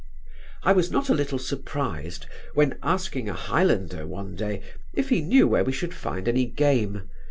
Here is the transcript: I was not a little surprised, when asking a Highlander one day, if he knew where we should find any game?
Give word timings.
I 0.63 0.73
was 0.73 0.89
not 0.89 1.09
a 1.09 1.13
little 1.13 1.37
surprised, 1.37 2.25
when 2.55 2.79
asking 2.81 3.29
a 3.29 3.33
Highlander 3.35 4.07
one 4.07 4.35
day, 4.35 4.63
if 4.95 5.09
he 5.09 5.21
knew 5.21 5.47
where 5.47 5.63
we 5.63 5.71
should 5.73 5.93
find 5.93 6.27
any 6.27 6.47
game? 6.47 7.07